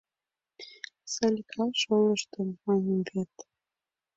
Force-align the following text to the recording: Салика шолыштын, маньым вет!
Салика 1.13 1.65
шолыштын, 1.81 2.47
маньым 2.65 3.01
вет! 3.11 3.33